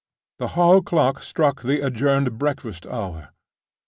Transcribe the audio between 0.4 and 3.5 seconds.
hall clock struck the adjourned breakfast hour.